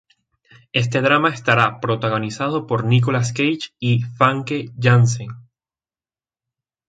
[0.73, 5.27] Este drama estará protagonizado por Nicolas Cage y Famke Janssen.